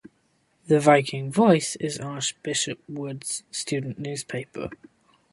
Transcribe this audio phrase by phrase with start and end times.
[0.65, 4.71] The Viking Voice is Archbishop Wood's student newspaper.